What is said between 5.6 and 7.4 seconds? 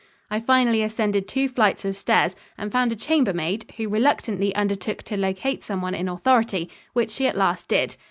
someone in authority, which she at